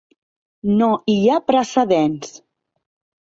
[0.77, 2.31] No hi ha precedents.